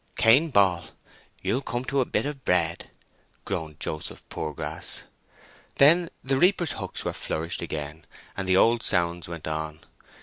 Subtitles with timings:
[0.15, 0.85] "Cain Ball,
[1.43, 2.89] you'll come to a bit of bread!"
[3.45, 5.03] groaned Joseph Poorgrass.
[5.75, 9.81] Then the reapers' hooks were flourished again, and the old sounds went on.